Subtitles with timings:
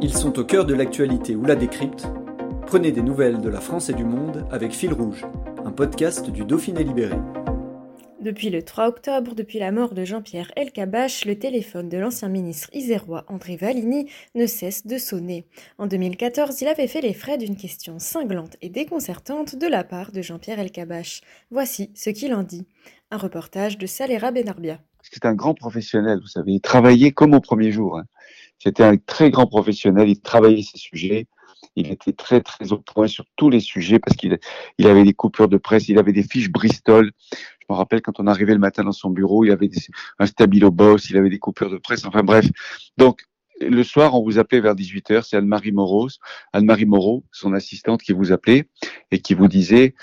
[0.00, 2.06] Ils sont au cœur de l'actualité ou la décrypte.
[2.66, 5.26] Prenez des nouvelles de la France et du monde avec Fil Rouge,
[5.64, 7.16] un podcast du Dauphiné Libéré.
[8.20, 12.68] Depuis le 3 octobre, depuis la mort de Jean-Pierre Elkabbach, le téléphone de l'ancien ministre
[12.72, 15.46] isérois André Valigny ne cesse de sonner.
[15.78, 20.12] En 2014, il avait fait les frais d'une question cinglante et déconcertante de la part
[20.12, 21.22] de Jean-Pierre Elkabbach.
[21.50, 22.66] Voici ce qu'il en dit.
[23.10, 24.78] Un reportage de Salera Benarbia.
[25.02, 27.98] C'est un grand professionnel, vous savez, il travaillait comme au premier jour.
[27.98, 28.04] hein.
[28.58, 31.26] C'était un très grand professionnel, il travaillait ses sujets,
[31.76, 34.38] il était très très au point sur tous les sujets parce qu'il
[34.78, 37.12] il avait des coupures de presse, il avait des fiches Bristol.
[37.32, 39.80] Je me rappelle quand on arrivait le matin dans son bureau, il avait des-
[40.18, 42.46] un stabilo boss, il avait des coupures de presse, enfin bref.
[42.96, 43.22] Donc
[43.60, 46.08] le soir, on vous appelait vers 18h, c'est Anne-Marie Moreau,
[46.52, 48.68] Anne-Marie Moreau, son assistante qui vous appelait
[49.10, 49.94] et qui vous disait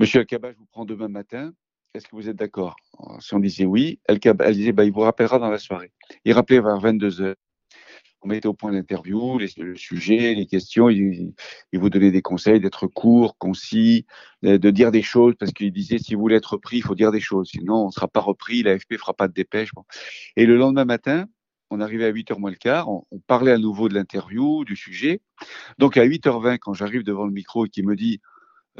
[0.00, 1.52] Monsieur Alcaba, je vous prends demain matin.
[1.94, 2.76] Est-ce que vous êtes d'accord
[3.20, 5.92] Si on disait oui, elle, elle disait bah, il vous rappellera dans la soirée.
[6.24, 7.36] Il rappelait vers 22 heures.
[8.26, 10.90] On mettait au point l'interview, le sujet, les questions.
[10.90, 11.32] Il,
[11.72, 14.04] vous donnait des conseils d'être court, concis,
[14.42, 17.12] de, dire des choses parce qu'il disait si vous voulez être repris, il faut dire
[17.12, 17.50] des choses.
[17.50, 18.64] Sinon, on ne sera pas repris.
[18.64, 19.70] L'AFP fera pas de dépêche.
[20.34, 21.26] Et le lendemain matin,
[21.70, 22.88] on arrivait à 8h moins le quart.
[22.88, 25.22] On, on parlait à nouveau de l'interview, du sujet.
[25.78, 28.20] Donc à 8h20, quand j'arrive devant le micro et qu'il me dit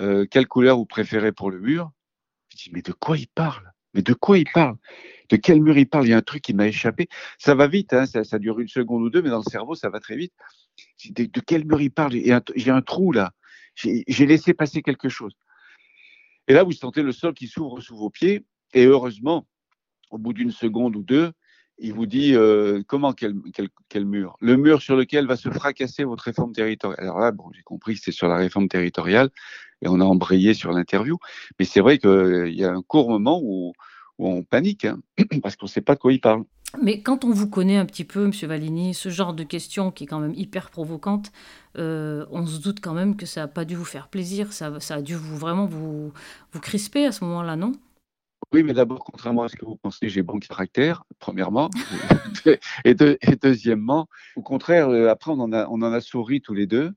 [0.00, 1.92] euh, quelle couleur vous préférez pour le mur,
[2.48, 3.70] je dis mais de quoi il parle?
[3.94, 4.74] Mais de quoi il parle?
[5.28, 6.06] De quel mur il parle?
[6.06, 7.08] Il y a un truc qui m'a échappé.
[7.38, 9.88] Ça va vite, hein, ça, dure une seconde ou deux, mais dans le cerveau, ça
[9.90, 10.32] va très vite.
[11.10, 12.12] De, quel mur il parle?
[12.12, 13.32] J'ai un, trou là.
[13.74, 15.34] J'ai laissé passer quelque chose.
[16.48, 18.44] Et là, vous sentez le sol qui s'ouvre sous vos pieds.
[18.74, 19.46] Et heureusement,
[20.10, 21.32] au bout d'une seconde ou deux,
[21.78, 23.34] il vous dit euh, comment quel,
[24.04, 24.36] mur?
[24.40, 27.02] Le mur sur lequel va se fracasser votre réforme territoriale.
[27.02, 29.30] Alors là, bon, j'ai compris que c'était sur la réforme territoriale
[29.82, 31.18] et on a embrayé sur l'interview.
[31.58, 33.72] Mais c'est vrai qu'il y a un court moment où,
[34.18, 34.98] où on panique hein,
[35.42, 36.44] parce qu'on ne sait pas de quoi il parle.
[36.82, 38.32] Mais quand on vous connaît un petit peu, M.
[38.48, 41.30] Valigny, ce genre de question qui est quand même hyper provocante,
[41.78, 44.78] euh, on se doute quand même que ça n'a pas dû vous faire plaisir, ça,
[44.80, 46.12] ça a dû vous vraiment vous,
[46.52, 47.72] vous crisper à ce moment-là, non?
[48.52, 51.70] Oui, mais d'abord, contrairement à ce que vous pensez, j'ai bon caractère, premièrement.
[52.84, 54.06] et, deux- et deuxièmement,
[54.36, 56.92] au contraire, euh, après, on en a, on en a souri tous les deux.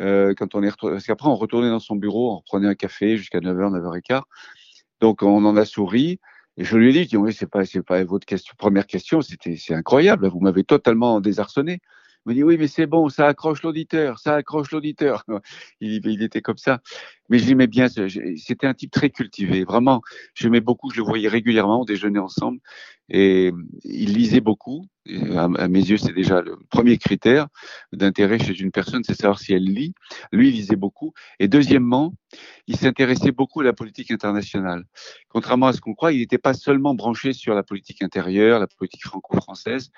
[0.00, 3.16] euh, quand on est parce qu'après, on retournait dans son bureau, on reprenait un café
[3.16, 4.22] jusqu'à 9h, 9h15.
[5.00, 6.18] Donc, on en a souri.
[6.56, 9.56] Et je lui ai dit, oui, c'est pas, c'est pas votre question, première question, c'était,
[9.56, 11.80] c'est incroyable, vous m'avez totalement désarçonné.
[12.24, 15.24] Il me dit, oui, mais c'est bon, ça accroche l'auditeur, ça accroche l'auditeur.
[15.80, 16.80] Il était comme ça.
[17.32, 20.02] Mais je l'aimais bien, c'était un type très cultivé, vraiment.
[20.34, 22.58] J'aimais beaucoup, je le voyais régulièrement, on déjeunait ensemble.
[23.08, 23.52] Et
[23.84, 24.84] il lisait beaucoup.
[25.36, 27.48] À mes yeux, c'est déjà le premier critère
[27.92, 29.94] d'intérêt chez une personne, c'est savoir si elle lit.
[30.30, 31.12] Lui, il lisait beaucoup.
[31.40, 32.14] Et deuxièmement,
[32.68, 34.84] il s'intéressait beaucoup à la politique internationale.
[35.28, 38.68] Contrairement à ce qu'on croit, il n'était pas seulement branché sur la politique intérieure, la
[38.68, 39.90] politique franco-française.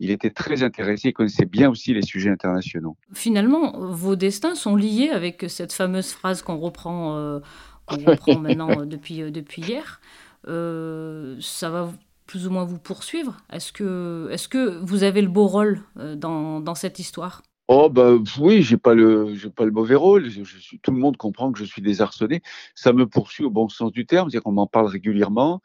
[0.00, 2.96] Il était très intéressé, il connaissait bien aussi les sujets internationaux.
[3.14, 7.40] Finalement, vos destins sont liés avec cette fameuse phrase qu'on reprend, euh,
[7.86, 10.00] qu'on reprend maintenant euh, depuis, euh, depuis hier.
[10.46, 11.92] Euh, ça va
[12.26, 13.36] plus ou moins vous poursuivre?
[13.50, 17.42] Est-ce que, est que vous avez le beau rôle dans, dans cette histoire?
[17.70, 20.28] Oh bah oui, j'ai pas le j'ai pas le mauvais rôle.
[20.28, 22.42] Je, je suis, tout le monde comprend que je suis désarçonné.
[22.74, 25.60] Ça me poursuit au bon sens du terme, c'est-à-dire qu'on m'en parle régulièrement.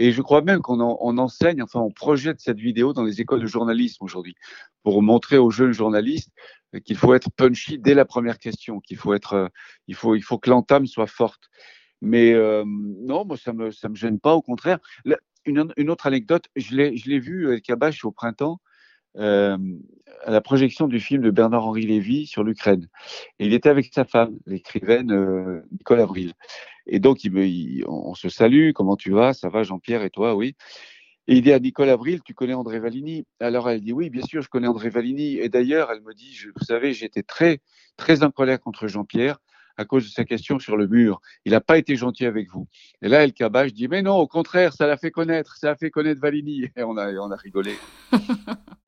[0.00, 3.20] Et je crois même qu'on en- on enseigne, enfin on projette cette vidéo dans les
[3.20, 4.36] écoles de journalisme aujourd'hui
[4.84, 6.30] pour montrer aux jeunes journalistes
[6.84, 9.48] qu'il faut être punchy dès la première question, qu'il faut être, euh,
[9.88, 11.50] il faut il faut que l'entame soit forte.
[12.00, 14.78] Mais euh, non, moi ça me ça me gêne pas, au contraire.
[15.44, 18.60] Une, autre anecdote, je l'ai je vu avec Kabash au printemps.
[19.16, 19.56] Euh,
[20.24, 22.88] à la projection du film de Bernard-Henri Lévy sur l'Ukraine.
[23.38, 26.32] Et il était avec sa femme, l'écrivaine euh, Nicole Avril.
[26.86, 27.18] Et donc,
[27.86, 29.32] on, se salue, comment tu vas?
[29.32, 30.34] Ça va, Jean-Pierre, et toi?
[30.34, 30.56] Oui.
[31.28, 34.22] Et il dit à Nicole Avril, tu connais André Valigny Alors elle dit, oui, bien
[34.22, 35.38] sûr, je connais André Valigny.
[35.38, 37.60] Et d'ailleurs, elle me dit, vous savez, j'étais très,
[37.98, 39.38] très en colère contre Jean-Pierre
[39.76, 41.20] à cause de sa question sur le mur.
[41.44, 42.66] Il n'a pas été gentil avec vous.
[43.02, 45.76] Et là, El Kabach dit, mais non, au contraire, ça l'a fait connaître, ça a
[45.76, 46.64] fait connaître Valigny.
[46.76, 47.74] Et on a, on a rigolé.